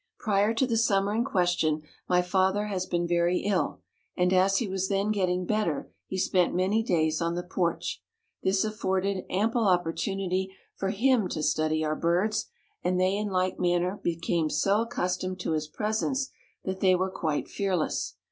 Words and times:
Prior 0.17 0.51
to 0.55 0.65
the 0.65 0.77
summer 0.77 1.13
in 1.13 1.23
question, 1.23 1.83
my 2.09 2.23
father 2.23 2.65
had 2.65 2.81
been 2.89 3.07
very 3.07 3.41
ill, 3.41 3.81
and 4.17 4.33
as 4.33 4.57
he 4.57 4.67
was 4.67 4.89
then 4.89 5.11
getting 5.11 5.45
better 5.45 5.91
he 6.07 6.17
spent 6.17 6.55
many 6.55 6.81
days 6.81 7.21
on 7.21 7.35
the 7.35 7.43
porch. 7.43 8.01
This 8.41 8.63
afforded 8.65 9.25
ample 9.29 9.67
opportunity 9.67 10.55
for 10.75 10.89
him 10.89 11.27
to 11.29 11.43
study 11.43 11.85
our 11.85 11.95
birds, 11.95 12.47
and 12.83 12.99
they 12.99 13.15
in 13.15 13.29
like 13.29 13.59
manner 13.59 13.99
became 14.01 14.49
so 14.49 14.81
accustomed 14.81 15.39
to 15.41 15.51
his 15.51 15.67
presence 15.67 16.31
that 16.63 16.79
they 16.79 16.95
were 16.95 17.11
quite 17.11 17.47
fearless. 17.47 18.15